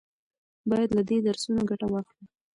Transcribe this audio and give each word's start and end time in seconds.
باید 0.69 0.89
له 0.97 1.01
دې 1.09 1.17
درسونو 1.27 1.61
ګټه 1.69 1.87
واخلو. 1.89 2.23